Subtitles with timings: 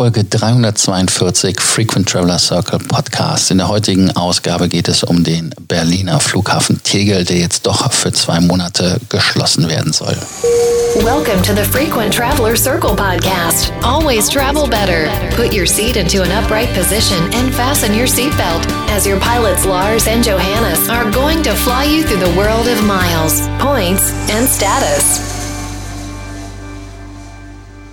[0.00, 3.50] Folge 342 Frequent Traveler Circle Podcast.
[3.50, 8.10] In der heutigen Ausgabe geht es um den Berliner Flughafen Tegel, der jetzt doch für
[8.10, 10.16] zwei Monate geschlossen werden soll.
[11.04, 13.74] Welcome to the Frequent Traveler Circle Podcast.
[13.82, 15.10] Always travel better.
[15.36, 20.08] Put your seat into an upright position and fasten your seatbelt as your pilots Lars
[20.08, 25.20] and Johannes are going to fly you through the world of miles, points and status.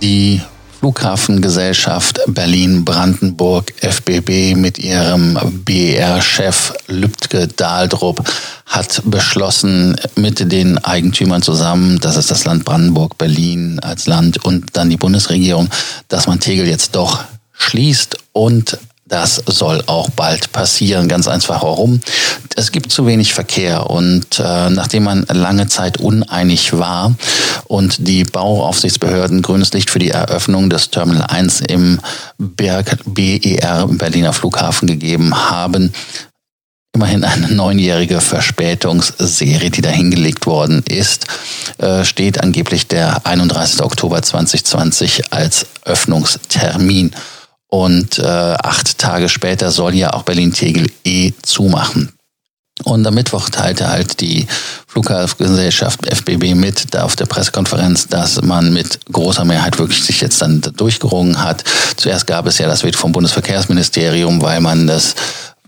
[0.00, 0.40] Die
[0.80, 8.22] Flughafengesellschaft Berlin-Brandenburg FBB mit ihrem BR-Chef Lübtke Dahldrup
[8.64, 14.76] hat beschlossen mit den Eigentümern zusammen, das ist das Land Brandenburg, Berlin als Land und
[14.76, 15.68] dann die Bundesregierung,
[16.06, 17.24] dass man Tegel jetzt doch
[17.54, 21.08] schließt und das soll auch bald passieren.
[21.08, 22.00] Ganz einfach warum.
[22.56, 27.14] Es gibt zu wenig Verkehr und äh, nachdem man lange Zeit uneinig war
[27.66, 32.00] und die Bauaufsichtsbehörden grünes Licht für die Eröffnung des Terminal 1 im
[32.38, 35.92] Berg BER im Berliner Flughafen gegeben haben,
[36.94, 41.26] immerhin eine neunjährige Verspätungsserie, die da hingelegt worden ist,
[41.78, 43.82] äh, steht angeblich der 31.
[43.82, 47.12] Oktober 2020 als Öffnungstermin.
[47.68, 52.12] Und äh, acht Tage später soll ja auch Berlin-Tegel eh zumachen.
[52.84, 54.46] Und am Mittwoch teilte halt die
[54.86, 60.40] Flughafengesellschaft FBB mit, da auf der Pressekonferenz, dass man mit großer Mehrheit wirklich sich jetzt
[60.40, 61.64] dann durchgerungen hat.
[61.96, 65.16] Zuerst gab es ja das Veto vom Bundesverkehrsministerium, weil man das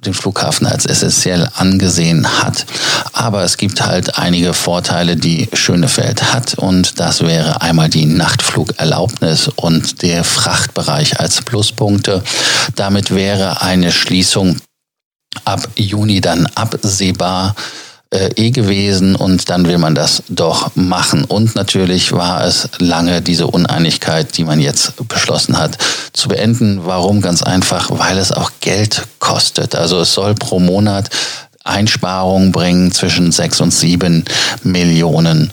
[0.05, 2.67] den Flughafen als essentiell angesehen hat.
[3.13, 9.49] Aber es gibt halt einige Vorteile, die Schönefeld hat und das wäre einmal die Nachtflugerlaubnis
[9.49, 12.23] und der Frachtbereich als Pluspunkte.
[12.77, 14.57] Damit wäre eine Schließung
[15.45, 17.55] ab Juni dann absehbar
[18.11, 21.25] äh, eh gewesen und dann will man das doch machen.
[21.25, 25.79] Und natürlich war es lange diese Uneinigkeit, die man jetzt beschlossen hat,
[26.13, 26.81] zu beenden.
[26.85, 27.21] Warum?
[27.21, 29.75] Ganz einfach, weil es auch Geld kostet.
[29.75, 31.11] Also es soll pro Monat
[31.63, 34.25] Einsparungen bringen zwischen sechs und sieben
[34.63, 35.53] Millionen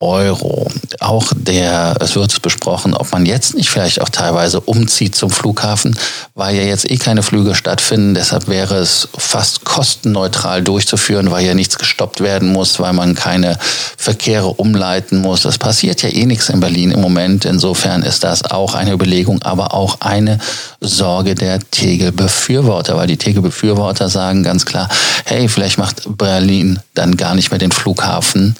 [0.00, 0.70] Euro.
[1.00, 5.96] Auch der, es wird besprochen, ob man jetzt nicht vielleicht auch teilweise umzieht zum Flughafen,
[6.34, 8.12] weil ja jetzt eh keine Flüge stattfinden.
[8.12, 13.58] Deshalb wäre es fast kostenneutral durchzuführen, weil ja nichts gestoppt werden muss, weil man keine
[13.96, 15.46] Verkehre umleiten muss.
[15.46, 17.46] Es passiert ja eh nichts in Berlin im Moment.
[17.46, 20.38] Insofern ist das auch eine Überlegung, aber auch eine
[20.82, 24.90] Sorge der Tegel-Befürworter, weil die Tegel-Befürworter sagen ganz klar,
[25.24, 28.56] hey, vielleicht macht Berlin dann gar nicht mehr den Flughafen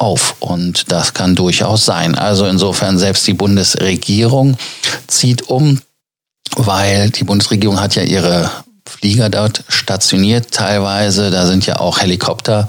[0.00, 0.36] auf.
[0.40, 2.14] Und das kann durchaus sein.
[2.14, 4.56] Also insofern selbst die Bundesregierung
[5.06, 5.80] zieht um,
[6.56, 8.50] weil die Bundesregierung hat ja ihre
[8.88, 11.30] Flieger dort stationiert teilweise.
[11.30, 12.66] Da sind ja auch Helikopter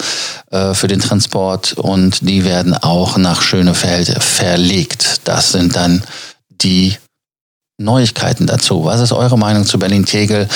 [0.52, 5.22] äh, für den Transport und die werden auch nach Schönefeld verlegt.
[5.24, 6.04] Das sind dann
[6.50, 6.96] die
[7.84, 8.86] Neuigkeiten dazu.
[8.86, 10.48] Was ist eure Meinung zu Berlin-Tegel?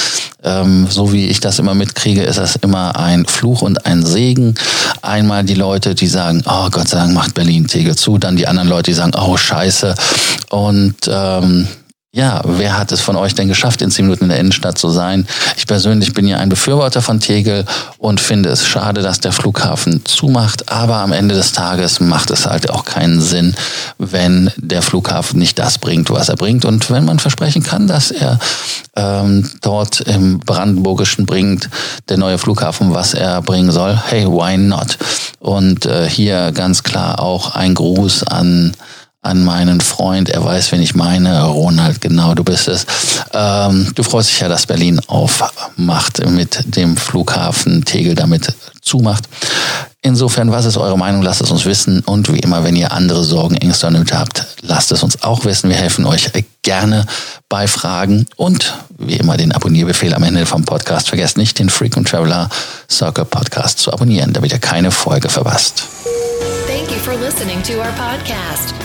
[0.44, 4.56] Ähm, so wie ich das immer mitkriege, ist das immer ein Fluch und ein Segen.
[5.02, 8.70] Einmal die Leute, die sagen, oh Gott sei Dank macht Berlin-Tegel zu, dann die anderen
[8.70, 9.96] Leute, die sagen, oh Scheiße.
[10.50, 11.68] Und ähm,
[12.16, 14.90] ja, wer hat es von euch denn geschafft, in zehn Minuten in der Innenstadt zu
[14.90, 15.28] sein?
[15.58, 17.66] Ich persönlich bin ja ein Befürworter von Tegel
[17.98, 20.72] und finde es schade, dass der Flughafen zumacht.
[20.72, 23.54] Aber am Ende des Tages macht es halt auch keinen Sinn,
[23.98, 26.64] wenn der Flughafen nicht das bringt, was er bringt.
[26.64, 28.40] Und wenn man versprechen kann, dass er
[28.96, 31.70] ähm, dort im Brandenburgischen bringt,
[32.08, 34.98] der neue Flughafen, was er bringen soll, hey, why not?
[35.40, 38.72] Und äh, hier ganz klar auch ein Gruß an
[39.26, 40.30] an meinen Freund.
[40.30, 41.44] Er weiß, wen ich meine.
[41.46, 42.86] Ronald, genau, du bist es.
[43.34, 49.26] Ähm, du freust dich ja, dass Berlin aufmacht mit dem Flughafen Tegel damit zumacht.
[50.04, 51.24] Insofern, was ist eure Meinung?
[51.24, 52.02] Lasst es uns wissen.
[52.02, 55.44] Und wie immer, wenn ihr andere Sorgen, Ängste und Nöte habt, lasst es uns auch
[55.46, 55.72] wissen.
[55.72, 56.30] Wir helfen euch
[56.62, 57.08] gerne
[57.50, 58.28] bei Fragen.
[58.36, 61.08] Und wie immer den Abonnierbefehl am Ende vom Podcast.
[61.08, 62.50] Vergesst nicht, den Frequent Traveler
[62.92, 65.84] Circle Podcast zu abonnieren, damit ihr keine Folge verpasst.
[66.68, 68.85] Thank you for listening to our podcast.